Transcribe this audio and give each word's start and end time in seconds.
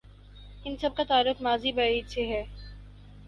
ان 0.65 0.77
سب 0.77 0.95
کا 0.95 1.03
تعلق 1.07 1.41
ماضی 1.41 1.71
بعید 1.71 2.07
سے 2.07 2.25
ہے۔ 2.27 2.43